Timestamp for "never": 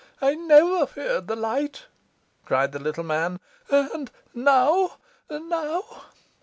0.33-0.87